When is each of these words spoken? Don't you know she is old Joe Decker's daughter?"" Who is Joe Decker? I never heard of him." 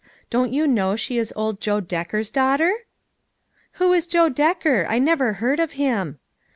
Don't 0.31 0.51
you 0.51 0.65
know 0.65 0.95
she 0.95 1.19
is 1.19 1.31
old 1.35 1.59
Joe 1.59 1.79
Decker's 1.79 2.31
daughter?"" 2.31 2.73
Who 3.73 3.93
is 3.93 4.07
Joe 4.07 4.29
Decker? 4.29 4.87
I 4.89 4.97
never 4.97 5.33
heard 5.33 5.59
of 5.59 5.73
him." 5.73 6.17